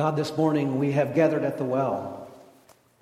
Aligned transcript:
God, 0.00 0.16
this 0.16 0.34
morning 0.34 0.78
we 0.78 0.92
have 0.92 1.14
gathered 1.14 1.44
at 1.44 1.58
the 1.58 1.64
well 1.64 2.26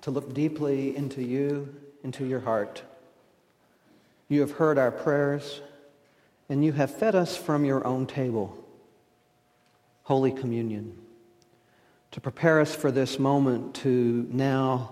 to 0.01 0.11
look 0.11 0.33
deeply 0.33 0.97
into 0.97 1.23
you, 1.23 1.73
into 2.03 2.25
your 2.25 2.41
heart. 2.41 2.83
You 4.27 4.41
have 4.41 4.51
heard 4.51 4.77
our 4.77 4.91
prayers, 4.91 5.61
and 6.49 6.61
you 6.61 6.73
have 6.73 6.93
fed 6.93 7.15
us 7.15 7.37
from 7.37 7.63
your 7.63 7.87
own 7.87 8.05
table, 8.05 8.61
Holy 10.03 10.33
Communion, 10.33 10.93
to 12.11 12.19
prepare 12.19 12.59
us 12.59 12.75
for 12.75 12.91
this 12.91 13.17
moment 13.17 13.75
to 13.75 14.27
now 14.29 14.91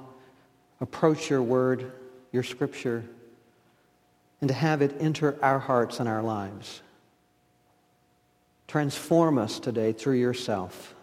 approach 0.79 1.29
your 1.29 1.41
word, 1.41 1.91
your 2.31 2.43
scripture, 2.43 3.03
and 4.39 4.47
to 4.47 4.53
have 4.53 4.81
it 4.81 4.95
enter 5.01 5.37
our 5.43 5.59
hearts 5.59 5.99
and 5.99 6.07
our 6.07 6.23
lives. 6.23 6.81
Transform 8.65 9.37
us 9.37 9.59
today 9.59 9.91
through 9.91 10.15
yourself, 10.15 10.93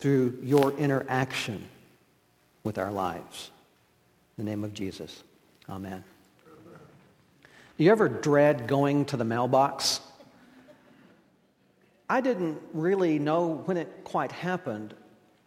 through 0.00 0.38
your 0.42 0.72
interaction 0.72 1.68
with 2.64 2.78
our 2.78 2.90
lives. 2.90 3.50
In 4.36 4.44
the 4.44 4.50
name 4.50 4.64
of 4.64 4.74
Jesus, 4.74 5.22
amen. 5.68 6.02
Do 7.76 7.84
you 7.84 7.90
ever 7.90 8.08
dread 8.08 8.66
going 8.66 9.04
to 9.06 9.16
the 9.16 9.24
mailbox? 9.24 10.00
I 12.08 12.20
didn't 12.20 12.60
really 12.72 13.18
know 13.18 13.62
when 13.66 13.76
it 13.76 14.04
quite 14.04 14.32
happened, 14.32 14.94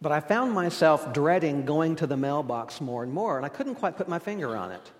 but 0.00 0.12
I 0.12 0.20
found 0.20 0.52
myself 0.52 1.12
dreading 1.12 1.64
going 1.64 1.96
to 1.96 2.06
the 2.06 2.16
mailbox 2.16 2.80
more 2.80 3.02
and 3.02 3.12
more, 3.12 3.36
and 3.36 3.44
I 3.44 3.48
couldn't 3.48 3.74
quite 3.76 3.96
put 3.96 4.08
my 4.08 4.18
finger 4.18 4.56
on 4.56 4.72
it. 4.72 4.90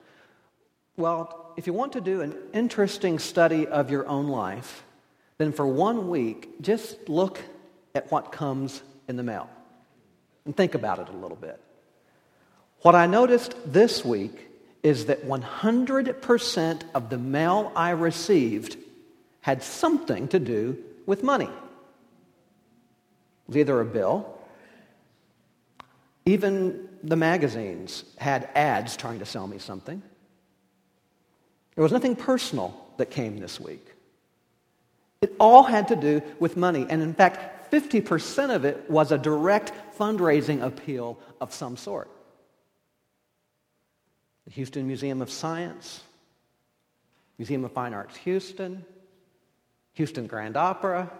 Well, 0.96 1.52
if 1.56 1.66
you 1.66 1.72
want 1.72 1.92
to 1.94 2.00
do 2.00 2.20
an 2.20 2.36
interesting 2.52 3.18
study 3.18 3.66
of 3.66 3.90
your 3.90 4.06
own 4.06 4.28
life, 4.28 4.84
then 5.38 5.52
for 5.52 5.66
one 5.66 6.08
week, 6.08 6.60
just 6.60 7.08
look 7.08 7.40
at 7.94 8.10
what 8.12 8.30
comes 8.30 8.82
in 9.08 9.16
the 9.16 9.22
mail 9.22 9.48
and 10.44 10.56
think 10.56 10.74
about 10.74 10.98
it 10.98 11.08
a 11.08 11.16
little 11.16 11.36
bit. 11.36 11.60
What 12.82 12.94
I 12.94 13.06
noticed 13.06 13.54
this 13.64 14.04
week 14.04 14.48
is 14.82 15.06
that 15.06 15.26
100% 15.26 16.82
of 16.94 17.08
the 17.08 17.18
mail 17.18 17.72
I 17.74 17.90
received 17.90 18.76
had 19.40 19.62
something 19.62 20.28
to 20.28 20.38
do 20.38 20.76
with 21.06 21.22
money. 21.22 21.46
It 21.46 21.52
was 23.48 23.56
either 23.56 23.80
a 23.80 23.84
bill, 23.84 24.38
even 26.26 26.88
the 27.02 27.16
magazines 27.16 28.04
had 28.16 28.48
ads 28.54 28.96
trying 28.96 29.18
to 29.18 29.26
sell 29.26 29.46
me 29.46 29.58
something. 29.58 30.02
There 31.74 31.82
was 31.82 31.92
nothing 31.92 32.16
personal 32.16 32.78
that 32.96 33.10
came 33.10 33.38
this 33.38 33.60
week. 33.60 33.86
It 35.20 35.34
all 35.40 35.62
had 35.62 35.88
to 35.88 35.96
do 35.96 36.22
with 36.38 36.56
money. 36.56 36.86
And 36.88 37.02
in 37.02 37.14
fact, 37.14 37.63
50% 37.70 38.54
of 38.54 38.64
it 38.64 38.90
was 38.90 39.12
a 39.12 39.18
direct 39.18 39.72
fundraising 39.98 40.62
appeal 40.62 41.18
of 41.40 41.52
some 41.52 41.76
sort. 41.76 42.10
The 44.46 44.52
Houston 44.52 44.86
Museum 44.86 45.22
of 45.22 45.30
Science, 45.30 46.02
Museum 47.38 47.64
of 47.64 47.72
Fine 47.72 47.94
Arts 47.94 48.16
Houston, 48.18 48.84
Houston 49.94 50.26
Grand 50.26 50.56
Opera, 50.56 51.10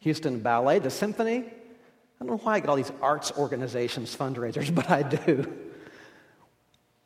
Houston 0.00 0.40
Ballet, 0.40 0.78
the 0.78 0.90
Symphony. 0.90 1.38
I 1.38 2.24
don't 2.24 2.28
know 2.28 2.36
why 2.38 2.54
I 2.54 2.60
get 2.60 2.68
all 2.68 2.76
these 2.76 2.92
arts 3.00 3.32
organizations 3.36 4.14
fundraisers, 4.16 4.72
but 4.74 4.90
I 4.90 5.02
do. 5.02 5.52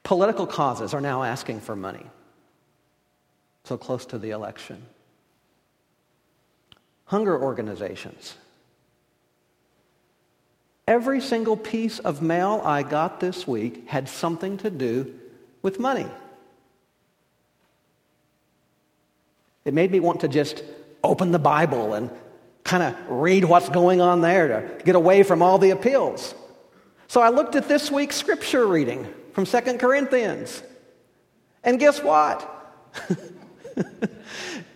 Political 0.02 0.46
causes 0.46 0.94
are 0.94 1.00
now 1.00 1.22
asking 1.22 1.60
for 1.60 1.74
money. 1.74 2.06
So 3.64 3.76
close 3.76 4.06
to 4.06 4.18
the 4.18 4.30
election 4.30 4.82
hunger 7.06 7.40
organizations. 7.40 8.36
Every 10.86 11.20
single 11.20 11.56
piece 11.56 11.98
of 11.98 12.22
mail 12.22 12.60
I 12.64 12.82
got 12.82 13.20
this 13.20 13.46
week 13.46 13.88
had 13.88 14.08
something 14.08 14.58
to 14.58 14.70
do 14.70 15.18
with 15.62 15.80
money. 15.80 16.06
It 19.64 19.74
made 19.74 19.90
me 19.90 19.98
want 19.98 20.20
to 20.20 20.28
just 20.28 20.62
open 21.02 21.32
the 21.32 21.40
Bible 21.40 21.94
and 21.94 22.10
kind 22.62 22.82
of 22.82 22.94
read 23.08 23.44
what's 23.44 23.68
going 23.68 24.00
on 24.00 24.20
there 24.20 24.48
to 24.48 24.84
get 24.84 24.94
away 24.94 25.22
from 25.24 25.42
all 25.42 25.58
the 25.58 25.70
appeals. 25.70 26.34
So 27.08 27.20
I 27.20 27.30
looked 27.30 27.56
at 27.56 27.68
this 27.68 27.90
week's 27.90 28.16
scripture 28.16 28.66
reading 28.66 29.12
from 29.32 29.46
Second 29.46 29.78
Corinthians. 29.78 30.62
And 31.64 31.80
guess 31.80 32.02
what? 32.02 32.52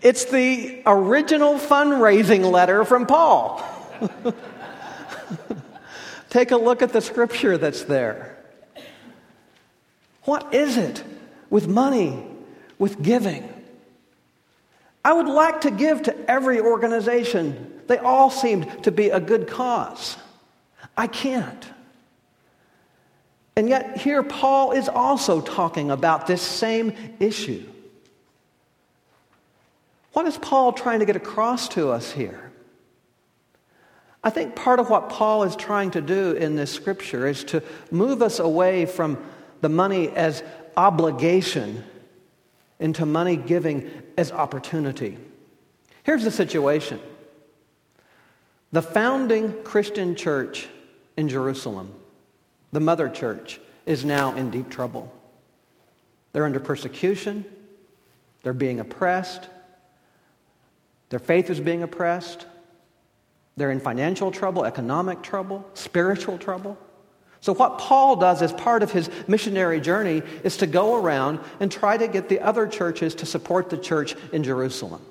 It's 0.02 0.24
the 0.26 0.82
original 0.86 1.54
fundraising 1.58 2.50
letter 2.50 2.84
from 2.84 3.06
Paul. 3.06 3.62
Take 6.30 6.52
a 6.52 6.56
look 6.56 6.80
at 6.80 6.92
the 6.92 7.00
scripture 7.00 7.58
that's 7.58 7.82
there. 7.82 8.36
What 10.22 10.54
is 10.54 10.76
it 10.76 11.02
with 11.50 11.66
money, 11.66 12.24
with 12.78 13.02
giving? 13.02 13.52
I 15.04 15.12
would 15.12 15.26
like 15.26 15.62
to 15.62 15.70
give 15.70 16.04
to 16.04 16.30
every 16.30 16.60
organization. 16.60 17.80
They 17.88 17.98
all 17.98 18.30
seemed 18.30 18.84
to 18.84 18.92
be 18.92 19.10
a 19.10 19.18
good 19.18 19.48
cause. 19.48 20.16
I 20.96 21.08
can't. 21.08 21.66
And 23.56 23.68
yet, 23.68 23.98
here 23.98 24.22
Paul 24.22 24.72
is 24.72 24.88
also 24.88 25.41
talking 25.41 25.91
about 25.91 26.26
this 26.26 26.42
same 26.42 26.92
issue. 27.18 27.66
What 30.12 30.26
is 30.26 30.38
Paul 30.38 30.72
trying 30.72 31.00
to 31.00 31.06
get 31.06 31.16
across 31.16 31.68
to 31.70 31.91
us 31.91 32.12
here? 32.12 32.49
I 34.22 34.31
think 34.31 34.54
part 34.54 34.81
of 34.81 34.91
what 34.91 35.08
Paul 35.08 35.44
is 35.44 35.56
trying 35.56 35.92
to 35.92 36.00
do 36.00 36.32
in 36.32 36.54
this 36.54 36.70
scripture 36.70 37.26
is 37.26 37.42
to 37.44 37.62
move 37.91 38.20
us 38.20 38.38
away 38.38 38.84
from 38.84 39.19
the 39.62 39.69
money 39.69 40.08
as 40.10 40.42
obligation 40.76 41.84
into 42.78 43.06
money 43.06 43.36
giving 43.36 43.91
as 44.16 44.30
opportunity. 44.32 45.16
Here's 46.03 46.25
the 46.25 46.30
situation 46.30 47.00
the 48.72 48.82
founding 48.82 49.62
Christian 49.64 50.14
church 50.14 50.69
in 51.16 51.28
Jerusalem, 51.28 51.92
the 52.72 52.80
mother 52.80 53.09
church, 53.09 53.60
is 53.86 54.04
now 54.04 54.34
in 54.34 54.50
deep 54.50 54.70
trouble. 54.70 55.12
They're 56.32 56.44
under 56.44 56.60
persecution, 56.60 57.44
they're 58.42 58.53
being 58.53 58.80
oppressed, 58.80 59.48
their 61.09 61.19
faith 61.19 61.50
is 61.50 61.59
being 61.59 61.82
oppressed. 61.82 62.47
They're 63.60 63.71
in 63.71 63.78
financial 63.78 64.31
trouble, 64.31 64.65
economic 64.65 65.21
trouble, 65.21 65.69
spiritual 65.75 66.38
trouble. 66.38 66.78
So, 67.43 67.53
what 67.53 67.76
Paul 67.76 68.16
does 68.16 68.41
as 68.41 68.54
part 68.54 68.82
of 68.82 68.91
his 68.91 69.10
missionary 69.28 69.82
journey 69.82 70.22
is 70.43 70.56
to 70.56 70.66
go 70.66 70.97
around 70.97 71.41
and 71.60 71.71
try 71.71 71.98
to 71.98 72.09
get 72.09 72.31
the 72.31 72.41
other 72.41 72.66
churches 72.66 73.15
to 73.16 73.26
support 73.26 73.69
the 73.69 73.76
church 73.76 74.16
in 74.32 74.44
Jerusalem. 74.44 75.03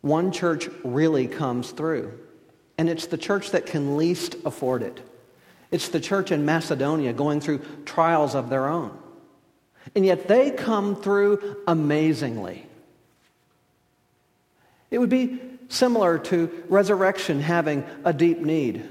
One 0.00 0.32
church 0.32 0.68
really 0.82 1.28
comes 1.28 1.70
through, 1.70 2.18
and 2.78 2.88
it's 2.88 3.06
the 3.06 3.16
church 3.16 3.52
that 3.52 3.66
can 3.66 3.96
least 3.96 4.34
afford 4.44 4.82
it. 4.82 5.00
It's 5.70 5.88
the 5.88 6.00
church 6.00 6.32
in 6.32 6.44
Macedonia 6.44 7.12
going 7.12 7.40
through 7.40 7.60
trials 7.84 8.34
of 8.34 8.50
their 8.50 8.66
own. 8.66 8.98
And 9.94 10.04
yet 10.04 10.26
they 10.26 10.50
come 10.50 10.96
through 10.96 11.58
amazingly. 11.68 12.66
It 14.90 14.98
would 14.98 15.08
be 15.08 15.51
similar 15.72 16.18
to 16.18 16.64
resurrection 16.68 17.40
having 17.40 17.84
a 18.04 18.12
deep 18.12 18.38
need 18.38 18.88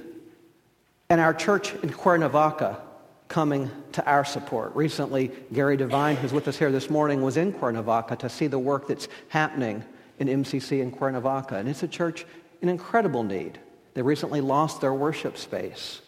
and 1.10 1.22
our 1.22 1.34
church 1.34 1.74
in 1.76 1.92
Cuernavaca 1.92 2.82
coming 3.28 3.70
to 3.92 4.06
our 4.06 4.26
support. 4.26 4.76
Recently, 4.76 5.32
Gary 5.54 5.78
Devine, 5.78 6.16
who's 6.16 6.34
with 6.34 6.48
us 6.48 6.58
here 6.58 6.72
this 6.72 6.90
morning, 6.90 7.22
was 7.22 7.38
in 7.38 7.54
Cuernavaca 7.54 8.16
to 8.18 8.30
see 8.30 8.48
the 8.48 8.60
work 8.60 8.88
that's 8.88 9.08
happening 9.30 9.84
in 10.20 10.28
MCC 10.28 10.82
in 10.82 10.92
Cuernavaca. 10.92 11.56
And 11.56 11.70
it's 11.70 11.84
a 11.84 11.88
church 11.88 12.26
in 12.62 12.70
incredible 12.70 13.24
need. 13.24 13.60
They 13.94 14.02
recently 14.02 14.42
lost 14.42 14.82
their 14.82 14.94
worship 14.94 15.38
space. 15.38 16.02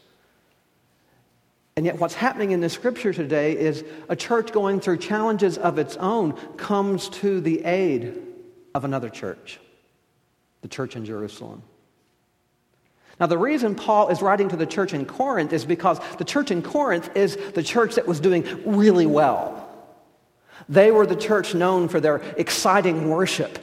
And 1.75 1.85
yet, 1.85 1.99
what's 1.99 2.13
happening 2.13 2.51
in 2.51 2.61
the 2.61 2.69
scripture 2.69 3.13
today 3.13 3.57
is 3.57 3.83
a 4.09 4.15
church 4.15 4.51
going 4.51 4.79
through 4.79 4.97
challenges 4.97 5.57
of 5.57 5.79
its 5.79 5.97
own 5.97 6.33
comes 6.55 7.09
to 7.09 7.41
the 7.41 7.63
aid 7.65 8.21
of 8.73 8.85
another 8.85 9.09
church 9.09 9.59
the 10.63 10.67
church 10.67 10.95
in 10.95 11.05
Jerusalem. 11.05 11.61
Now, 13.19 13.27
the 13.27 13.37
reason 13.37 13.75
Paul 13.75 14.09
is 14.09 14.23
writing 14.23 14.49
to 14.49 14.55
the 14.55 14.65
church 14.65 14.93
in 14.93 15.05
Corinth 15.05 15.53
is 15.53 15.65
because 15.65 15.99
the 16.17 16.23
church 16.25 16.49
in 16.49 16.63
Corinth 16.63 17.15
is 17.15 17.37
the 17.53 17.61
church 17.61 17.95
that 17.95 18.07
was 18.07 18.19
doing 18.19 18.43
really 18.65 19.05
well. 19.05 19.69
They 20.67 20.89
were 20.89 21.05
the 21.05 21.15
church 21.15 21.53
known 21.53 21.89
for 21.89 21.99
their 21.99 22.17
exciting 22.37 23.09
worship 23.09 23.59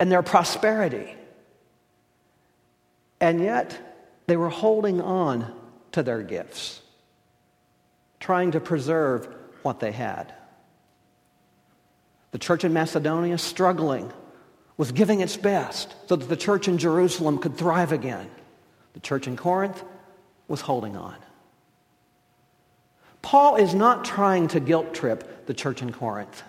and 0.00 0.10
their 0.10 0.22
prosperity. 0.22 1.14
And 3.20 3.40
yet, 3.40 3.78
they 4.26 4.36
were 4.36 4.48
holding 4.48 5.00
on 5.00 5.54
to 5.92 6.02
their 6.02 6.22
gifts, 6.22 6.80
trying 8.20 8.52
to 8.52 8.60
preserve 8.60 9.28
what 9.62 9.80
they 9.80 9.92
had. 9.92 10.32
The 12.30 12.38
church 12.38 12.64
in 12.64 12.72
Macedonia 12.72 13.38
struggling 13.38 14.12
was 14.78 14.92
giving 14.92 15.20
its 15.20 15.36
best 15.36 15.94
so 16.06 16.16
that 16.16 16.28
the 16.28 16.36
church 16.36 16.68
in 16.68 16.78
Jerusalem 16.78 17.38
could 17.38 17.56
thrive 17.56 17.92
again. 17.92 18.30
The 18.94 19.00
church 19.00 19.26
in 19.26 19.36
Corinth 19.36 19.84
was 20.46 20.62
holding 20.62 20.96
on. 20.96 21.16
Paul 23.20 23.56
is 23.56 23.74
not 23.74 24.04
trying 24.04 24.48
to 24.48 24.60
guilt 24.60 24.94
trip 24.94 25.46
the 25.46 25.52
church 25.52 25.82
in 25.82 25.92
Corinth. 25.92 26.42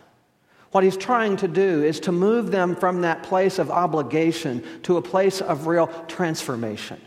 What 0.72 0.84
he's 0.84 0.96
trying 0.96 1.38
to 1.38 1.48
do 1.48 1.84
is 1.84 2.00
to 2.02 2.12
move 2.12 2.52
them 2.52 2.76
from 2.76 3.02
that 3.02 3.24
place 3.24 3.58
of 3.58 3.72
obligation 3.72 4.64
to 4.84 4.98
a 4.98 5.02
place 5.02 5.42
of 5.42 5.66
real 5.66 5.88
transformation. 6.08 7.02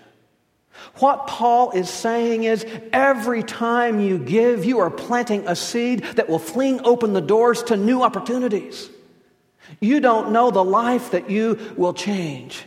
What 0.97 1.29
Paul 1.29 1.71
is 1.71 1.89
saying 1.89 2.43
is 2.43 2.67
every 2.93 3.45
time 3.45 4.01
you 4.01 4.19
give, 4.19 4.65
you 4.65 4.81
are 4.81 4.91
planting 4.91 5.47
a 5.47 5.55
seed 5.55 6.03
that 6.17 6.29
will 6.29 6.41
fling 6.41 6.81
open 6.85 7.13
the 7.13 7.21
doors 7.21 7.63
to 7.65 7.77
new 7.77 8.03
opportunities. 8.03 8.91
You 9.81 10.01
don't 10.01 10.33
know 10.33 10.51
the 10.51 10.65
life 10.65 11.13
that 11.13 11.31
you 11.31 11.75
will 11.77 11.95
change. 11.95 12.65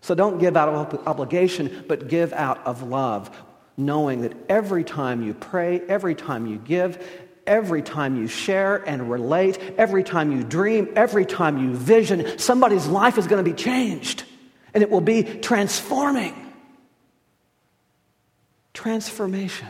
So 0.00 0.14
don't 0.14 0.38
give 0.38 0.56
out 0.56 0.68
of 0.68 1.06
obligation, 1.06 1.84
but 1.86 2.08
give 2.08 2.32
out 2.32 2.66
of 2.66 2.82
love, 2.82 3.30
knowing 3.76 4.22
that 4.22 4.32
every 4.48 4.84
time 4.84 5.22
you 5.22 5.32
pray, 5.32 5.80
every 5.88 6.14
time 6.14 6.46
you 6.46 6.58
give, 6.58 7.06
every 7.46 7.82
time 7.82 8.16
you 8.16 8.26
share 8.26 8.76
and 8.76 9.10
relate, 9.10 9.58
every 9.78 10.02
time 10.02 10.32
you 10.32 10.42
dream, 10.42 10.92
every 10.96 11.24
time 11.24 11.58
you 11.58 11.74
vision, 11.74 12.38
somebody's 12.38 12.86
life 12.86 13.18
is 13.18 13.26
going 13.26 13.42
to 13.44 13.48
be 13.48 13.56
changed 13.56 14.24
and 14.74 14.82
it 14.82 14.90
will 14.90 15.00
be 15.00 15.22
transforming. 15.22 16.34
Transformation. 18.74 19.68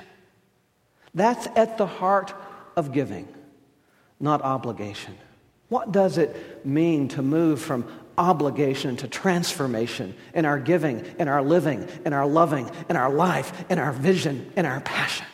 That's 1.15 1.47
at 1.57 1.77
the 1.77 1.87
heart 1.87 2.33
of 2.77 2.93
giving, 2.93 3.29
not 4.21 4.43
obligation. 4.43 5.17
What 5.73 5.91
does 5.91 6.19
it 6.19 6.67
mean 6.67 7.09
to 7.09 7.23
move 7.23 7.59
from 7.59 7.89
obligation 8.19 8.95
to 8.99 9.09
transformation 9.09 10.15
in 10.35 10.45
our 10.45 10.59
giving, 10.59 11.03
in 11.19 11.29
our 11.29 11.41
living, 11.41 11.89
in 12.05 12.13
our 12.13 12.27
loving, 12.27 12.71
in 12.91 12.97
our 12.97 13.11
life, 13.11 13.65
in 13.71 13.79
our 13.79 13.91
vision, 13.91 14.53
in 14.55 14.67
our 14.67 14.83
passion? 14.83 15.25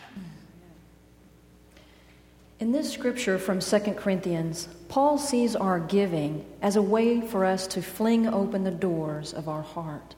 In 2.61 2.70
this 2.70 2.88
scripture 2.88 3.37
from 3.37 3.58
2 3.58 3.79
Corinthians, 3.94 4.69
Paul 4.88 5.19
sees 5.19 5.56
our 5.56 5.81
giving 5.81 6.46
as 6.62 6.76
a 6.76 6.82
way 6.82 7.20
for 7.20 7.44
us 7.44 7.67
to 7.67 7.82
fling 7.82 8.29
open 8.29 8.62
the 8.62 8.70
doors 8.70 9.35
of 9.35 9.49
our 9.49 9.62
heart, 9.62 10.14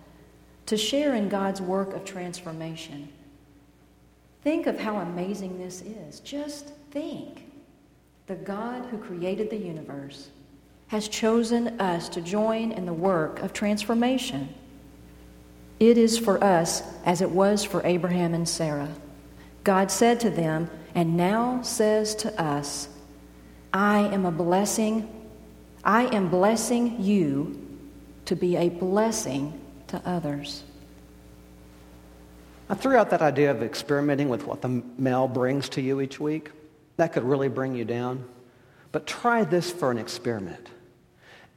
to 0.67 0.77
share 0.77 1.15
in 1.15 1.31
God's 1.31 1.63
work 1.63 1.95
of 1.95 2.05
transformation. 2.05 3.09
Think 4.43 4.67
of 4.67 4.79
how 4.79 4.99
amazing 4.99 5.57
this 5.57 5.81
is. 5.81 6.21
Just 6.21 6.75
think. 6.91 7.50
The 8.31 8.37
God 8.37 8.87
who 8.87 8.99
created 8.99 9.51
the 9.51 9.57
universe 9.57 10.29
has 10.87 11.09
chosen 11.09 11.81
us 11.81 12.09
to 12.11 12.21
join 12.21 12.71
in 12.71 12.87
the 12.87 12.93
work 12.93 13.41
of 13.41 13.53
transformation. 13.53 14.55
It 15.81 15.99
is 15.99 16.17
for 16.17 16.41
us 16.45 16.85
as 17.05 17.23
it 17.23 17.31
was 17.33 17.65
for 17.65 17.85
Abraham 17.85 18.33
and 18.33 18.49
Sarah. 18.49 18.95
God 19.65 19.91
said 19.91 20.21
to 20.21 20.31
them, 20.31 20.71
and 20.95 21.17
now 21.17 21.63
says 21.63 22.15
to 22.23 22.41
us, 22.41 22.89
I 23.73 24.03
am 24.03 24.25
a 24.25 24.31
blessing. 24.31 25.09
I 25.83 26.05
am 26.15 26.29
blessing 26.29 27.03
you 27.03 27.81
to 28.27 28.37
be 28.37 28.55
a 28.55 28.69
blessing 28.69 29.61
to 29.89 30.01
others. 30.07 30.63
I 32.69 32.75
threw 32.75 32.95
out 32.95 33.11
that 33.11 33.23
idea 33.23 33.51
of 33.51 33.65
experimenting 33.65 34.29
with 34.29 34.47
what 34.47 34.63
the 34.63 34.85
mail 34.99 35.27
brings 35.27 35.69
to 35.71 35.81
you 35.81 36.01
each 36.01 36.21
week. 36.21 36.53
That 37.01 37.15
could 37.15 37.23
really 37.23 37.49
bring 37.49 37.75
you 37.75 37.87
down. 37.87 38.27
But 38.93 39.07
try 39.07 39.45
this 39.45 39.71
for 39.71 39.91
an 39.91 39.97
experiment. 39.97 40.69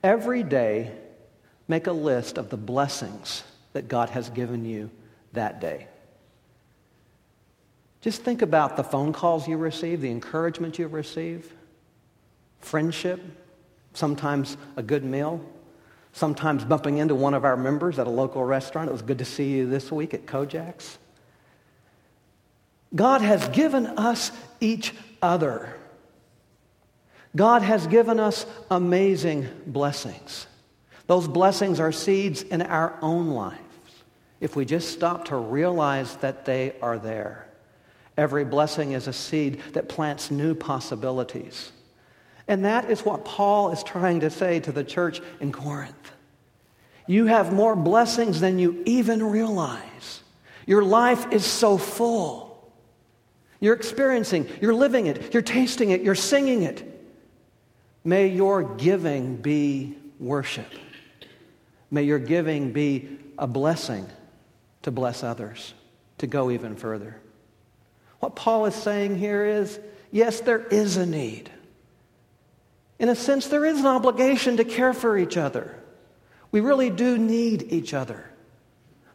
Every 0.01 0.41
day, 0.41 0.93
make 1.67 1.87
a 1.87 1.91
list 1.91 2.37
of 2.37 2.49
the 2.49 2.55
blessings 2.55 3.43
that 3.73 3.89
God 3.89 4.09
has 4.11 4.29
given 4.29 4.63
you 4.63 4.89
that 5.33 5.59
day. 5.59 5.87
Just 7.99 8.21
think 8.21 8.41
about 8.41 8.77
the 8.77 8.85
phone 8.85 9.11
calls 9.11 9.45
you 9.45 9.57
receive, 9.57 9.99
the 9.99 10.09
encouragement 10.09 10.79
you 10.79 10.87
receive, 10.87 11.53
friendship, 12.61 13.19
sometimes 13.93 14.55
a 14.77 14.81
good 14.81 15.03
meal, 15.03 15.41
sometimes 16.13 16.63
bumping 16.63 16.99
into 16.99 17.15
one 17.15 17.33
of 17.33 17.43
our 17.43 17.57
members 17.57 17.99
at 17.99 18.07
a 18.07 18.09
local 18.09 18.45
restaurant. 18.45 18.87
It 18.87 18.93
was 18.93 19.01
good 19.01 19.19
to 19.19 19.25
see 19.25 19.51
you 19.51 19.69
this 19.69 19.91
week 19.91 20.13
at 20.13 20.25
Kojak's. 20.25 20.97
God 22.95 23.19
has 23.21 23.49
given 23.49 23.87
us 23.87 24.31
each 24.61 24.93
other. 25.23 25.75
God 27.35 27.63
has 27.63 27.87
given 27.87 28.19
us 28.19 28.45
amazing 28.69 29.47
blessings. 29.65 30.45
Those 31.07 31.27
blessings 31.27 31.79
are 31.79 31.91
seeds 31.91 32.43
in 32.43 32.61
our 32.61 32.97
own 33.01 33.29
lives 33.31 33.59
if 34.39 34.55
we 34.55 34.65
just 34.65 34.91
stop 34.91 35.25
to 35.25 35.35
realize 35.35 36.17
that 36.17 36.45
they 36.45 36.75
are 36.81 36.99
there. 36.99 37.47
Every 38.17 38.45
blessing 38.45 38.91
is 38.91 39.07
a 39.07 39.13
seed 39.13 39.61
that 39.71 39.89
plants 39.89 40.29
new 40.29 40.53
possibilities. 40.53 41.71
And 42.47 42.65
that 42.65 42.91
is 42.91 43.05
what 43.05 43.25
Paul 43.25 43.71
is 43.71 43.83
trying 43.83 44.19
to 44.19 44.29
say 44.29 44.59
to 44.59 44.71
the 44.71 44.83
church 44.83 45.21
in 45.39 45.51
Corinth. 45.51 46.11
You 47.07 47.25
have 47.25 47.53
more 47.53 47.75
blessings 47.75 48.39
than 48.39 48.59
you 48.59 48.83
even 48.85 49.23
realize. 49.23 50.21
Your 50.65 50.83
life 50.83 51.31
is 51.31 51.45
so 51.45 51.77
full. 51.77 52.52
You're 53.63 53.75
experiencing, 53.75 54.49
you're 54.59 54.73
living 54.73 55.05
it, 55.05 55.33
you're 55.33 55.41
tasting 55.41 55.91
it, 55.91 56.01
you're 56.01 56.15
singing 56.15 56.63
it. 56.63 56.83
May 58.03 58.27
your 58.27 58.61
giving 58.61 59.37
be 59.37 59.95
worship. 60.19 60.67
May 61.89 62.03
your 62.03 62.19
giving 62.19 62.73
be 62.73 63.17
a 63.37 63.47
blessing 63.47 64.05
to 64.81 64.91
bless 64.91 65.23
others, 65.23 65.73
to 66.17 66.27
go 66.27 66.51
even 66.51 66.75
further. 66.75 67.15
What 68.19 68.35
Paul 68.35 68.65
is 68.65 68.75
saying 68.75 69.17
here 69.17 69.45
is 69.45 69.79
yes, 70.11 70.41
there 70.41 70.65
is 70.65 70.97
a 70.97 71.05
need. 71.05 71.49
In 72.99 73.07
a 73.07 73.15
sense, 73.15 73.47
there 73.47 73.63
is 73.63 73.79
an 73.79 73.85
obligation 73.85 74.57
to 74.57 74.65
care 74.65 74.93
for 74.93 75.17
each 75.17 75.37
other. 75.37 75.73
We 76.51 76.59
really 76.59 76.89
do 76.89 77.17
need 77.17 77.71
each 77.71 77.93
other. 77.93 78.29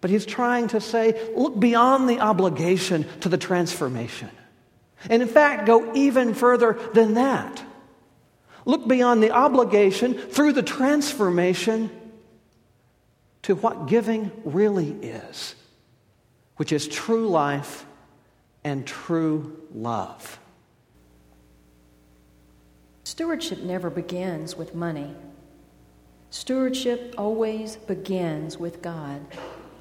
But 0.00 0.10
he's 0.10 0.24
trying 0.24 0.68
to 0.68 0.80
say, 0.80 1.32
look 1.36 1.60
beyond 1.60 2.08
the 2.08 2.20
obligation 2.20 3.04
to 3.20 3.28
the 3.28 3.36
transformation. 3.36 4.30
And 5.08 5.22
in 5.22 5.28
fact, 5.28 5.66
go 5.66 5.94
even 5.94 6.34
further 6.34 6.78
than 6.92 7.14
that. 7.14 7.62
Look 8.64 8.86
beyond 8.86 9.22
the 9.22 9.30
obligation 9.30 10.14
through 10.14 10.52
the 10.52 10.62
transformation 10.62 11.90
to 13.42 13.54
what 13.54 13.86
giving 13.86 14.30
really 14.44 14.90
is, 14.90 15.54
which 16.56 16.72
is 16.72 16.86
true 16.86 17.28
life 17.28 17.86
and 18.64 18.86
true 18.86 19.62
love. 19.72 20.38
Stewardship 23.04 23.60
never 23.60 23.88
begins 23.88 24.54
with 24.54 24.74
money. 24.74 25.14
Stewardship 26.30 27.14
always 27.16 27.76
begins 27.76 28.58
with 28.58 28.82
God 28.82 29.22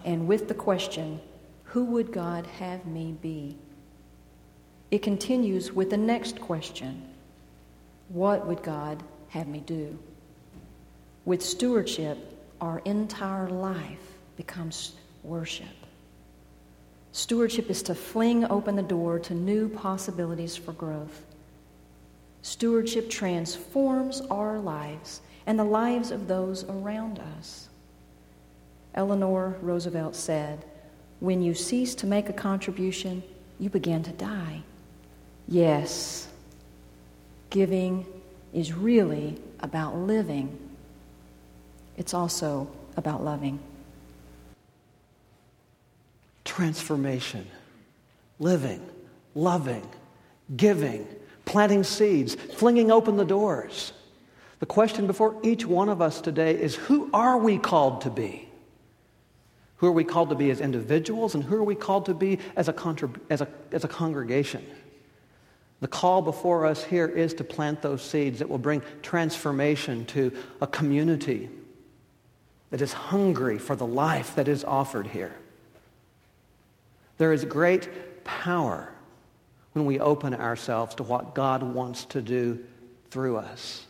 and 0.05 0.27
with 0.29 0.47
the 0.47 0.53
question, 0.53 1.19
Who 1.65 1.83
would 1.85 2.13
God 2.13 2.47
have 2.47 2.85
me 2.85 3.17
be? 3.21 3.57
It 4.89 5.01
continues 5.01 5.73
with 5.73 5.89
the 5.89 5.97
next 5.97 6.39
question 6.39 7.03
What 8.09 8.47
would 8.47 8.63
God 8.63 9.03
have 9.29 9.47
me 9.47 9.59
do? 9.59 9.97
With 11.25 11.43
stewardship, 11.43 12.17
our 12.61 12.79
entire 12.85 13.49
life 13.49 14.13
becomes 14.37 14.93
worship. 15.23 15.67
Stewardship 17.11 17.69
is 17.69 17.81
to 17.83 17.95
fling 17.95 18.45
open 18.45 18.75
the 18.75 18.81
door 18.81 19.19
to 19.19 19.33
new 19.33 19.67
possibilities 19.67 20.55
for 20.55 20.71
growth. 20.73 21.25
Stewardship 22.41 23.09
transforms 23.09 24.21
our 24.31 24.57
lives 24.59 25.21
and 25.47 25.59
the 25.59 25.63
lives 25.65 26.11
of 26.11 26.27
those 26.27 26.63
around 26.65 27.19
us. 27.37 27.67
Eleanor 28.95 29.57
Roosevelt 29.61 30.15
said, 30.15 30.63
When 31.19 31.41
you 31.41 31.53
cease 31.53 31.93
to 31.95 32.07
make 32.07 32.29
a 32.29 32.33
contribution, 32.33 33.21
you 33.59 33.69
begin 33.69 34.03
to 34.03 34.11
die. 34.11 34.63
Yes, 35.47 36.27
giving 37.49 38.05
is 38.53 38.73
really 38.73 39.39
about 39.59 39.95
living, 39.95 40.57
it's 41.97 42.13
also 42.13 42.69
about 42.95 43.23
loving 43.23 43.59
transformation, 46.47 47.45
living, 48.39 48.81
loving, 49.35 49.87
giving, 50.55 51.05
planting 51.45 51.83
seeds, 51.83 52.33
flinging 52.33 52.89
open 52.89 53.17
the 53.17 53.25
doors. 53.25 53.93
The 54.59 54.65
question 54.65 55.05
before 55.05 55.35
each 55.43 55.65
one 55.65 55.89
of 55.89 56.01
us 56.01 56.19
today 56.19 56.59
is 56.59 56.73
who 56.73 57.11
are 57.13 57.37
we 57.37 57.59
called 57.59 58.01
to 58.01 58.09
be? 58.09 58.49
Who 59.75 59.87
are 59.87 59.91
we 59.91 60.03
called 60.03 60.29
to 60.29 60.35
be 60.35 60.49
as 60.49 60.61
individuals, 60.61 61.35
and 61.35 61.43
who 61.43 61.57
are 61.57 61.63
we 61.63 61.75
called 61.75 62.07
to 62.07 62.15
be 62.15 62.39
as 62.55 62.67
a, 62.67 62.73
contrib- 62.73 63.19
as 63.29 63.41
a, 63.41 63.47
as 63.71 63.83
a 63.83 63.87
congregation? 63.87 64.65
The 65.79 65.87
call 65.87 66.21
before 66.21 66.65
us 66.65 66.83
here 66.83 67.07
is 67.07 67.33
to 67.35 67.43
plant 67.43 67.81
those 67.81 68.01
seeds 68.01 68.39
that 68.39 68.49
will 68.49 68.57
bring 68.57 68.81
transformation 69.01 70.05
to 70.07 70.31
a 70.59 70.67
community 70.67 71.49
that 72.71 72.81
is 72.81 72.93
hungry 72.93 73.59
for 73.59 73.75
the 73.75 73.85
life 73.85 74.35
that 74.35 74.47
is 74.47 74.63
offered 74.63 75.07
here. 75.07 75.35
There 77.17 77.31
is 77.31 77.45
great 77.45 78.23
power 78.23 78.91
when 79.73 79.85
we 79.85 79.99
open 79.99 80.33
ourselves 80.33 80.95
to 80.95 81.03
what 81.03 81.35
God 81.35 81.61
wants 81.61 82.05
to 82.05 82.21
do 82.21 82.63
through 83.11 83.37
us. 83.37 83.85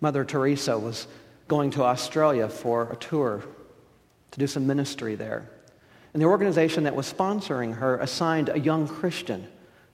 Mother 0.00 0.24
Teresa 0.24 0.78
was 0.78 1.06
going 1.48 1.70
to 1.70 1.84
Australia 1.84 2.48
for 2.48 2.90
a 2.90 2.96
tour 2.96 3.42
to 4.32 4.38
do 4.38 4.46
some 4.46 4.66
ministry 4.66 5.14
there. 5.14 5.48
And 6.12 6.20
the 6.20 6.26
organization 6.26 6.84
that 6.84 6.96
was 6.96 7.10
sponsoring 7.10 7.76
her 7.76 7.98
assigned 7.98 8.48
a 8.48 8.58
young 8.58 8.88
Christian 8.88 9.46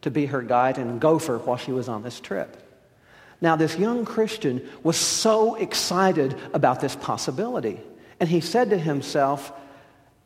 to 0.03 0.11
be 0.11 0.27
her 0.27 0.43
guide 0.43 0.79
and 0.79 1.01
gopher 1.01 1.39
while 1.39 1.57
she 1.57 1.73
was 1.73 1.89
on 1.89 2.03
this 2.03 2.21
trip. 2.21 2.57
Now, 3.41 3.57
this 3.57 3.77
young 3.77 4.05
Christian 4.05 4.69
was 4.85 4.97
so 4.97 5.57
excited 5.57 6.37
about 6.55 6.81
this 6.81 6.95
possibility. 6.95 7.81
And 8.21 8.29
he 8.29 8.41
said 8.41 8.71
to 8.71 8.79
himself, 8.79 9.53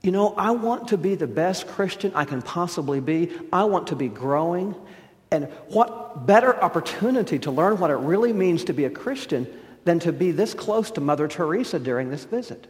You 0.03 0.13
know, 0.13 0.35
I 0.37 0.51
want 0.51 0.89
to 0.89 0.99
be 0.99 1.15
the 1.15 1.27
best 1.27 1.67
Christian 1.67 2.13
I 2.15 2.27
can 2.27 2.43
possibly 2.43 3.01
be. 3.01 3.31
I 3.51 3.65
want 3.65 3.87
to 3.89 3.97
be 3.97 4.09
growing. 4.09 4.75
And 5.31 5.47
what 5.69 6.27
better 6.27 6.55
opportunity 6.63 7.39
to 7.41 7.51
learn 7.51 7.79
what 7.79 7.91
it 7.91 7.97
really 7.97 8.35
means 8.35 8.65
to 8.65 8.75
be 8.75 8.85
a 8.85 8.91
Christian 8.91 9.47
than 9.85 9.99
to 10.01 10.13
be 10.13 10.31
this 10.31 10.53
close 10.53 10.91
to 10.93 11.01
Mother 11.01 11.27
Teresa 11.27 11.79
during 11.79 12.11
this 12.11 12.25
visit? 12.25 12.67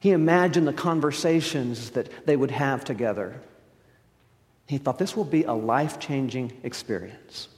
He 0.00 0.12
imagined 0.12 0.66
the 0.66 0.72
conversations 0.72 1.90
that 1.90 2.26
they 2.26 2.36
would 2.36 2.50
have 2.50 2.84
together. 2.84 3.40
He 4.66 4.78
thought 4.78 4.98
this 4.98 5.16
will 5.16 5.24
be 5.24 5.44
a 5.44 5.52
life 5.52 5.98
changing 6.00 6.52
experience. 6.62 7.48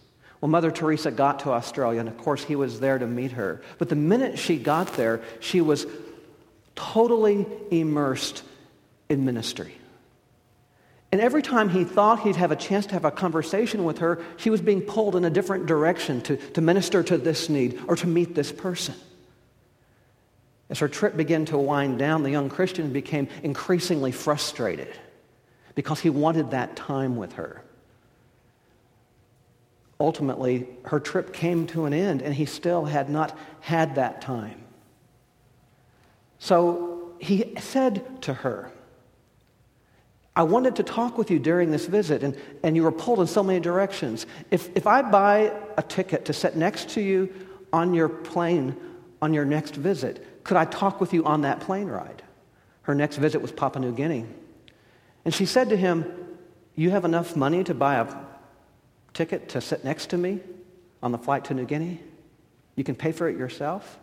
Well, 0.40 0.50
Mother 0.50 0.70
Teresa 0.70 1.10
got 1.10 1.40
to 1.40 1.50
Australia, 1.50 2.00
and 2.00 2.08
of 2.08 2.18
course, 2.18 2.44
he 2.44 2.54
was 2.54 2.80
there 2.80 2.98
to 2.98 3.06
meet 3.06 3.32
her. 3.32 3.62
But 3.78 3.88
the 3.88 3.96
minute 3.96 4.38
she 4.38 4.58
got 4.58 4.92
there, 4.94 5.20
she 5.40 5.60
was 5.60 5.86
totally 6.76 7.46
immersed 7.70 8.44
in 9.08 9.24
ministry. 9.24 9.74
And 11.10 11.20
every 11.20 11.42
time 11.42 11.70
he 11.70 11.84
thought 11.84 12.20
he'd 12.20 12.36
have 12.36 12.52
a 12.52 12.56
chance 12.56 12.84
to 12.86 12.92
have 12.92 13.06
a 13.06 13.10
conversation 13.10 13.84
with 13.84 13.98
her, 13.98 14.22
she 14.36 14.50
was 14.50 14.60
being 14.60 14.82
pulled 14.82 15.16
in 15.16 15.24
a 15.24 15.30
different 15.30 15.66
direction 15.66 16.20
to, 16.22 16.36
to 16.36 16.60
minister 16.60 17.02
to 17.02 17.16
this 17.16 17.48
need 17.48 17.80
or 17.88 17.96
to 17.96 18.06
meet 18.06 18.34
this 18.34 18.52
person. 18.52 18.94
As 20.68 20.80
her 20.80 20.88
trip 20.88 21.16
began 21.16 21.46
to 21.46 21.56
wind 21.56 21.98
down, 21.98 22.22
the 22.22 22.30
young 22.30 22.50
Christian 22.50 22.92
became 22.92 23.28
increasingly 23.42 24.12
frustrated 24.12 24.94
because 25.78 26.00
he 26.00 26.10
wanted 26.10 26.50
that 26.50 26.74
time 26.74 27.14
with 27.14 27.34
her. 27.34 27.62
Ultimately, 30.00 30.66
her 30.86 30.98
trip 30.98 31.32
came 31.32 31.68
to 31.68 31.84
an 31.84 31.92
end, 31.92 32.20
and 32.20 32.34
he 32.34 32.46
still 32.46 32.84
had 32.86 33.08
not 33.08 33.38
had 33.60 33.94
that 33.94 34.20
time. 34.20 34.60
So 36.40 37.12
he 37.20 37.54
said 37.60 38.22
to 38.22 38.34
her, 38.34 38.72
I 40.34 40.42
wanted 40.42 40.74
to 40.74 40.82
talk 40.82 41.16
with 41.16 41.30
you 41.30 41.38
during 41.38 41.70
this 41.70 41.86
visit, 41.86 42.24
and, 42.24 42.36
and 42.64 42.74
you 42.74 42.82
were 42.82 42.90
pulled 42.90 43.20
in 43.20 43.28
so 43.28 43.44
many 43.44 43.60
directions. 43.60 44.26
If, 44.50 44.76
if 44.76 44.88
I 44.88 45.02
buy 45.02 45.52
a 45.76 45.82
ticket 45.82 46.24
to 46.24 46.32
sit 46.32 46.56
next 46.56 46.88
to 46.90 47.00
you 47.00 47.32
on 47.72 47.94
your 47.94 48.08
plane 48.08 48.76
on 49.22 49.32
your 49.32 49.44
next 49.44 49.76
visit, 49.76 50.42
could 50.42 50.56
I 50.56 50.64
talk 50.64 51.00
with 51.00 51.12
you 51.12 51.24
on 51.24 51.42
that 51.42 51.60
plane 51.60 51.86
ride? 51.86 52.24
Her 52.82 52.96
next 52.96 53.18
visit 53.18 53.40
was 53.40 53.52
Papua 53.52 53.84
New 53.84 53.92
Guinea. 53.92 54.26
And 55.28 55.34
she 55.34 55.44
said 55.44 55.68
to 55.68 55.76
him, 55.76 56.10
You 56.74 56.88
have 56.88 57.04
enough 57.04 57.36
money 57.36 57.62
to 57.64 57.74
buy 57.74 57.96
a 57.96 58.06
ticket 59.12 59.50
to 59.50 59.60
sit 59.60 59.84
next 59.84 60.06
to 60.06 60.16
me 60.16 60.40
on 61.02 61.12
the 61.12 61.18
flight 61.18 61.44
to 61.44 61.54
New 61.54 61.66
Guinea? 61.66 62.00
You 62.76 62.84
can 62.84 62.94
pay 62.94 63.12
for 63.12 63.28
it 63.28 63.36
yourself? 63.36 63.98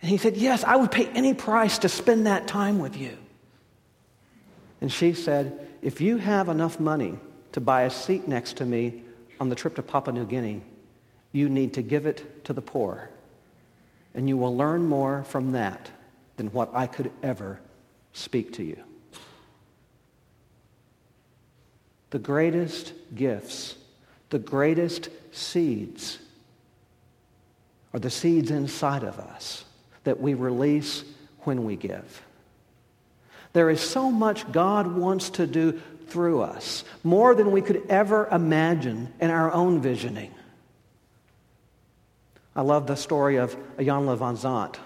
And 0.00 0.08
he 0.08 0.16
said, 0.16 0.38
Yes, 0.38 0.64
I 0.64 0.76
would 0.76 0.90
pay 0.90 1.08
any 1.08 1.34
price 1.34 1.76
to 1.80 1.90
spend 1.90 2.26
that 2.26 2.46
time 2.46 2.78
with 2.78 2.96
you. 2.96 3.18
And 4.80 4.90
she 4.90 5.12
said, 5.12 5.68
If 5.82 6.00
you 6.00 6.16
have 6.16 6.48
enough 6.48 6.80
money 6.80 7.18
to 7.52 7.60
buy 7.60 7.82
a 7.82 7.90
seat 7.90 8.26
next 8.26 8.56
to 8.56 8.64
me 8.64 9.02
on 9.38 9.50
the 9.50 9.54
trip 9.54 9.74
to 9.74 9.82
Papua 9.82 10.14
New 10.14 10.24
Guinea, 10.24 10.62
you 11.32 11.50
need 11.50 11.74
to 11.74 11.82
give 11.82 12.06
it 12.06 12.46
to 12.46 12.54
the 12.54 12.62
poor. 12.62 13.10
And 14.14 14.26
you 14.26 14.38
will 14.38 14.56
learn 14.56 14.86
more 14.86 15.22
from 15.24 15.52
that 15.52 15.90
than 16.38 16.46
what 16.46 16.70
I 16.72 16.86
could 16.86 17.12
ever 17.22 17.60
speak 18.14 18.54
to 18.54 18.64
you. 18.64 18.82
The 22.14 22.20
greatest 22.20 22.92
gifts 23.12 23.74
the 24.30 24.38
greatest 24.38 25.08
seeds 25.32 26.20
are 27.92 27.98
the 27.98 28.08
seeds 28.08 28.52
inside 28.52 29.02
of 29.02 29.18
us 29.18 29.64
that 30.04 30.20
we 30.20 30.34
release 30.34 31.02
when 31.40 31.64
we 31.64 31.74
give. 31.74 32.22
There 33.52 33.68
is 33.68 33.80
so 33.80 34.12
much 34.12 34.50
God 34.52 34.86
wants 34.86 35.30
to 35.30 35.46
do 35.48 35.80
through 36.06 36.42
us, 36.42 36.84
more 37.02 37.34
than 37.34 37.50
we 37.50 37.62
could 37.62 37.82
ever 37.88 38.28
imagine 38.28 39.12
in 39.20 39.32
our 39.32 39.50
own 39.50 39.82
visioning. 39.82 40.32
I 42.54 42.62
love 42.62 42.86
the 42.86 42.94
story 42.94 43.38
of 43.38 43.56
Iyanla 43.76 44.18
Vanzant 44.18 44.76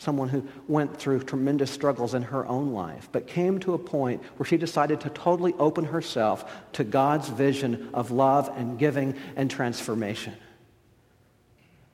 someone 0.00 0.30
who 0.30 0.42
went 0.66 0.96
through 0.96 1.20
tremendous 1.20 1.70
struggles 1.70 2.14
in 2.14 2.22
her 2.22 2.46
own 2.46 2.72
life, 2.72 3.10
but 3.12 3.26
came 3.26 3.60
to 3.60 3.74
a 3.74 3.78
point 3.78 4.22
where 4.38 4.46
she 4.46 4.56
decided 4.56 4.98
to 5.02 5.10
totally 5.10 5.52
open 5.58 5.84
herself 5.84 6.50
to 6.72 6.82
God's 6.82 7.28
vision 7.28 7.90
of 7.92 8.10
love 8.10 8.50
and 8.56 8.78
giving 8.78 9.14
and 9.36 9.50
transformation. 9.50 10.32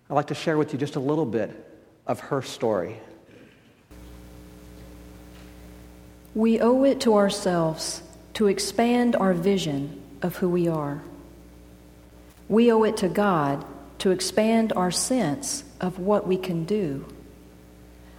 I'd 0.09 0.15
like 0.15 0.29
to 0.29 0.37
share 0.37 0.57
with 0.57 0.73
you 0.73 0.79
just 0.79 0.95
a 0.95 1.01
little 1.01 1.27
bit 1.27 1.51
of 2.07 2.21
her 2.21 2.43
story. 2.43 2.97
We 6.33 6.61
owe 6.61 6.85
it 6.85 7.01
to 7.01 7.17
ourselves 7.17 8.03
to 8.35 8.47
expand 8.47 9.17
our 9.17 9.35
vision 9.35 10.01
of 10.23 10.37
who 10.37 10.49
we 10.49 10.69
are. 10.69 11.03
We 12.49 12.71
owe 12.71 12.85
it 12.85 12.99
to 12.99 13.09
God 13.09 13.65
to 13.99 14.13
expand 14.13 14.73
our 14.75 14.93
sense 14.93 15.65
of 15.81 15.99
what 15.99 16.29
we 16.29 16.37
can 16.37 16.65
do. 16.65 17.05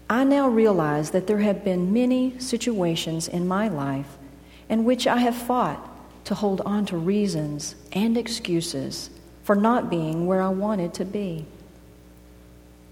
I 0.10 0.24
now 0.24 0.48
realize 0.48 1.12
that 1.12 1.28
there 1.28 1.40
have 1.40 1.64
been 1.64 1.94
many 1.94 2.40
situations 2.40 3.28
in 3.28 3.48
my 3.48 3.68
life 3.68 4.18
in 4.70 4.86
which 4.86 5.06
I 5.06 5.18
have 5.18 5.36
fought 5.36 5.84
to 6.26 6.36
hold 6.36 6.62
on 6.62 6.86
to 6.88 6.98
reasons 6.98 7.76
and 7.92 8.18
excuses 8.18 9.10
for 9.44 9.56
not 9.56 9.90
being 9.90 10.26
where 10.28 10.42
I 10.42 10.50
wanted 10.50 10.94
to 10.96 11.06
be. 11.06 11.46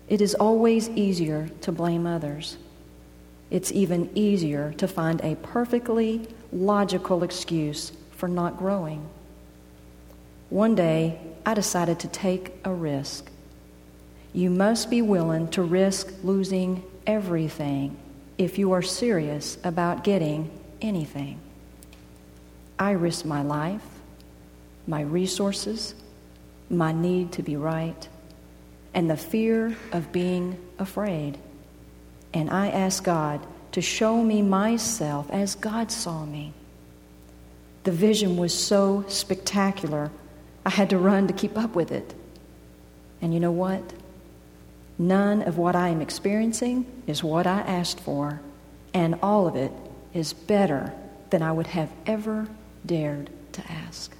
It 0.07 0.21
is 0.21 0.35
always 0.35 0.89
easier 0.89 1.49
to 1.61 1.71
blame 1.71 2.05
others. 2.05 2.57
It's 3.49 3.71
even 3.71 4.09
easier 4.15 4.73
to 4.77 4.87
find 4.87 5.21
a 5.21 5.35
perfectly 5.35 6.27
logical 6.51 7.23
excuse 7.23 7.91
for 8.11 8.27
not 8.27 8.57
growing. 8.57 9.07
One 10.49 10.75
day, 10.75 11.19
I 11.45 11.53
decided 11.53 11.99
to 11.99 12.07
take 12.07 12.53
a 12.63 12.71
risk. 12.71 13.29
You 14.35 14.49
must 14.49 14.89
be 14.89 15.01
willing 15.01 15.47
to 15.51 15.61
risk 15.61 16.13
losing 16.21 16.83
everything 17.07 17.95
if 18.37 18.57
you 18.57 18.73
are 18.73 18.81
serious 18.81 19.57
about 19.63 20.03
getting 20.03 20.51
anything. 20.81 21.39
I 22.77 22.91
risk 22.91 23.23
my 23.23 23.43
life, 23.43 23.81
my 24.87 24.99
resources, 24.99 25.95
my 26.69 26.91
need 26.91 27.31
to 27.31 27.43
be 27.43 27.55
right, 27.55 28.09
and 28.93 29.09
the 29.09 29.15
fear 29.15 29.77
of 29.93 30.11
being 30.11 30.59
afraid. 30.79 31.37
And 32.33 32.49
I 32.49 32.67
ask 32.67 33.05
God 33.05 33.39
to 33.71 33.81
show 33.81 34.21
me 34.21 34.41
myself 34.41 35.31
as 35.31 35.55
God 35.55 35.93
saw 35.93 36.25
me. 36.25 36.51
The 37.85 37.93
vision 37.93 38.35
was 38.35 38.53
so 38.53 39.05
spectacular, 39.07 40.11
I 40.65 40.71
had 40.71 40.89
to 40.89 40.97
run 40.97 41.27
to 41.27 41.33
keep 41.33 41.57
up 41.57 41.73
with 41.73 41.93
it. 41.93 42.13
And 43.21 43.33
you 43.33 43.39
know 43.39 43.53
what? 43.53 43.81
None 44.97 45.41
of 45.41 45.57
what 45.57 45.75
I 45.75 45.89
am 45.89 46.01
experiencing 46.01 46.85
is 47.05 47.23
what 47.23 47.45
I 47.47 47.59
asked 47.59 47.99
for, 47.99 48.41
and 48.93 49.19
all 49.21 49.47
of 49.47 49.55
it 49.55 49.71
is 50.13 50.33
better 50.33 50.93
than 51.29 51.41
I 51.41 51.51
would 51.51 51.67
have 51.67 51.91
ever 52.05 52.47
dared 52.85 53.29
to 53.53 53.71
ask. 53.71 54.15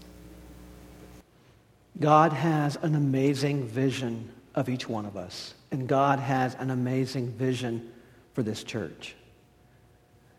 God 2.00 2.34
has 2.34 2.75
an 2.82 2.96
amazing 2.96 3.67
vision 3.67 4.29
of 4.53 4.67
each 4.67 4.89
one 4.89 5.05
of 5.05 5.15
us, 5.15 5.53
and 5.72 5.88
God 5.88 6.20
has 6.20 6.55
an 6.55 6.72
amazing 6.72 7.32
vision 7.32 7.91
for 8.34 8.44
this 8.44 8.63
church. 8.63 9.15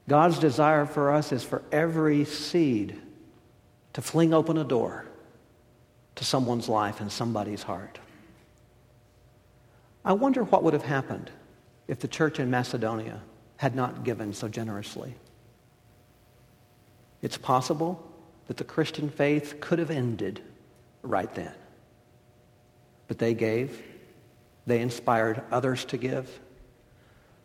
God's 0.08 0.38
desire 0.38 0.84
for 0.84 1.12
us 1.12 1.32
is 1.32 1.42
for 1.42 1.62
every 1.72 2.26
seed 2.26 3.00
to 3.94 4.02
fling 4.02 4.34
open 4.34 4.58
a 4.58 4.64
door 4.64 5.06
to 6.16 6.24
someone's 6.24 6.68
life 6.68 7.00
and 7.00 7.10
somebody's 7.10 7.62
heart. 7.62 7.98
I 10.06 10.12
wonder 10.12 10.44
what 10.44 10.62
would 10.62 10.72
have 10.72 10.84
happened 10.84 11.32
if 11.88 11.98
the 11.98 12.06
church 12.06 12.38
in 12.38 12.48
Macedonia 12.48 13.20
had 13.56 13.74
not 13.74 14.04
given 14.04 14.32
so 14.32 14.46
generously. 14.46 15.16
It's 17.22 17.36
possible 17.36 18.08
that 18.46 18.56
the 18.56 18.62
Christian 18.62 19.10
faith 19.10 19.56
could 19.60 19.80
have 19.80 19.90
ended 19.90 20.40
right 21.02 21.34
then. 21.34 21.52
But 23.08 23.18
they 23.18 23.34
gave. 23.34 23.82
They 24.64 24.80
inspired 24.80 25.42
others 25.50 25.84
to 25.86 25.96
give. 25.96 26.38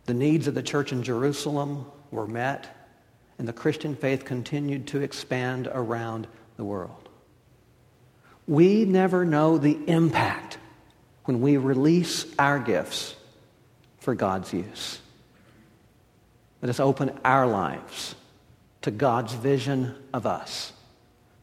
The 0.05 0.13
needs 0.13 0.47
of 0.47 0.53
the 0.53 0.61
church 0.61 0.91
in 0.91 1.01
Jerusalem 1.01 1.87
were 2.11 2.27
met. 2.27 2.77
and 3.39 3.47
the 3.47 3.53
Christian 3.53 3.95
faith 3.95 4.23
continued 4.23 4.85
to 4.85 5.01
expand 5.01 5.67
around 5.73 6.27
the 6.57 6.63
world. 6.63 7.09
We 8.45 8.85
never 8.85 9.25
know 9.25 9.57
the 9.57 9.79
impact 9.87 10.50
when 11.31 11.39
we 11.39 11.55
release 11.55 12.25
our 12.37 12.59
gifts 12.59 13.15
for 13.99 14.13
God's 14.13 14.51
use. 14.51 14.99
Let 16.61 16.69
us 16.69 16.81
open 16.81 17.17
our 17.23 17.47
lives 17.47 18.15
to 18.81 18.91
God's 18.91 19.33
vision 19.33 19.95
of 20.13 20.25
us 20.25 20.73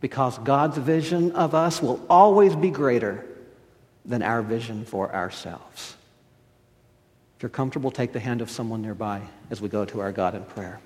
because 0.02 0.37
God's 0.40 0.76
vision 0.76 1.33
of 1.33 1.54
us 1.54 1.80
will 1.80 2.04
always 2.11 2.54
be 2.54 2.68
greater 2.68 3.25
than 4.04 4.23
our 4.23 4.42
vision 4.42 4.85
for 4.85 5.14
ourselves. 5.14 5.97
If 7.38 7.42
you're 7.42 7.49
comfortable, 7.49 7.90
take 7.90 8.12
the 8.12 8.21
hand 8.21 8.42
of 8.42 8.50
someone 8.50 8.83
nearby 8.83 9.23
as 9.49 9.62
we 9.62 9.71
go 9.71 9.87
to 9.87 10.00
our 10.00 10.12
God 10.12 10.35
in 10.35 10.45
prayer. 10.45 10.80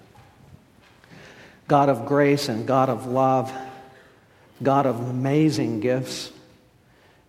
God 1.66 1.88
of 1.88 2.06
grace 2.06 2.48
and 2.48 2.68
God 2.68 2.88
of 2.88 3.06
love, 3.06 3.52
God 4.62 4.86
of 4.86 5.00
amazing 5.00 5.80
gifts, 5.80 6.30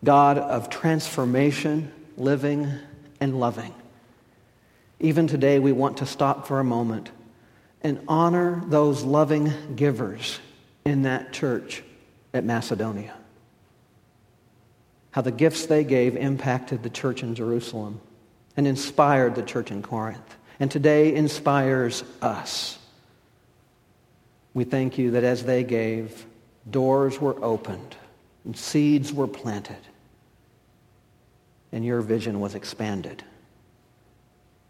God 0.03 0.37
of 0.37 0.69
transformation, 0.69 1.91
living 2.17 2.71
and 3.19 3.39
loving. 3.39 3.73
Even 4.99 5.27
today, 5.27 5.59
we 5.59 5.71
want 5.71 5.97
to 5.97 6.05
stop 6.05 6.47
for 6.47 6.59
a 6.59 6.63
moment 6.63 7.11
and 7.81 7.99
honor 8.07 8.63
those 8.67 9.03
loving 9.03 9.51
givers 9.75 10.39
in 10.85 11.03
that 11.03 11.33
church 11.33 11.83
at 12.33 12.43
Macedonia. 12.43 13.13
How 15.11 15.21
the 15.21 15.31
gifts 15.31 15.65
they 15.65 15.83
gave 15.83 16.15
impacted 16.15 16.83
the 16.83 16.89
church 16.89 17.21
in 17.23 17.35
Jerusalem 17.35 18.01
and 18.57 18.67
inspired 18.67 19.35
the 19.35 19.43
church 19.43 19.71
in 19.71 19.81
Corinth, 19.81 20.37
and 20.59 20.71
today 20.71 21.13
inspires 21.13 22.03
us. 22.21 22.77
We 24.53 24.63
thank 24.63 24.97
you 24.97 25.11
that 25.11 25.23
as 25.23 25.43
they 25.43 25.63
gave, 25.63 26.25
doors 26.69 27.19
were 27.19 27.43
opened 27.43 27.95
and 28.45 28.55
seeds 28.55 29.11
were 29.11 29.27
planted, 29.27 29.77
and 31.73 31.83
your 31.83 32.01
vision 32.01 32.39
was 32.39 32.55
expanded. 32.55 33.23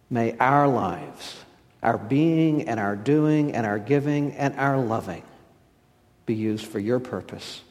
May 0.10 0.36
our 0.40 0.68
lives, 0.68 1.36
our 1.84 1.98
being 1.98 2.68
and 2.68 2.80
our 2.80 2.96
doing 2.96 3.54
and 3.54 3.68
our 3.68 3.78
giving 3.78 4.32
and 4.32 4.56
our 4.58 4.78
loving 4.78 5.24
be 6.26 6.34
used 6.34 6.66
for 6.66 6.80
your 6.80 7.00
purpose 7.00 7.62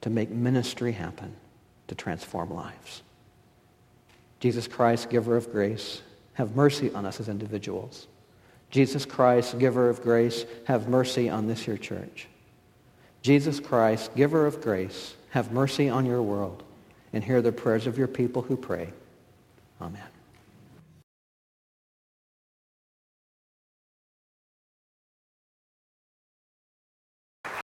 to 0.00 0.10
make 0.10 0.30
ministry 0.30 0.92
happen, 0.92 1.34
to 1.86 1.94
transform 1.94 2.50
lives. 2.52 3.02
Jesus 4.40 4.66
Christ, 4.66 5.08
giver 5.08 5.36
of 5.36 5.50
grace, 5.52 6.02
have 6.34 6.56
mercy 6.56 6.92
on 6.92 7.06
us 7.06 7.20
as 7.20 7.28
individuals. 7.28 8.08
Jesus 8.70 9.04
Christ, 9.04 9.58
giver 9.58 9.88
of 9.88 10.02
grace, 10.02 10.44
have 10.64 10.88
mercy 10.88 11.30
on 11.30 11.46
this 11.46 11.66
your 11.66 11.76
church. 11.76 12.26
Jesus 13.22 13.60
Christ, 13.60 14.14
giver 14.16 14.46
of 14.46 14.60
grace, 14.60 15.14
have 15.30 15.52
mercy 15.52 15.88
on 15.88 16.06
your 16.06 16.22
world 16.22 16.64
and 17.12 17.24
hear 17.24 17.42
the 17.42 17.52
prayers 17.52 17.86
of 17.86 17.98
your 17.98 18.08
people 18.08 18.42
who 18.42 18.56
pray. 18.56 18.92
Amen. 19.80 20.02